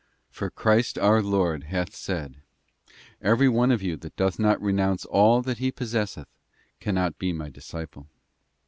For 0.31 0.49
Christ 0.49 0.97
our 0.97 1.21
Lord 1.21 1.65
hath 1.65 1.95
said, 1.95 2.37
'Every 3.21 3.47
one 3.47 3.71
of 3.71 3.83
you 3.83 3.95
that 3.97 4.15
doth 4.15 4.39
not 4.39 4.59
renounce 4.59 5.05
all 5.05 5.43
that 5.43 5.59
he 5.59 5.71
pos 5.71 5.91
sesseth, 5.93 6.39
cannot 6.79 7.19
be 7.19 7.31
My 7.31 7.51
disciple. 7.51 8.07